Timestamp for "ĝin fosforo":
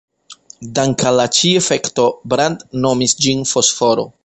3.27-4.11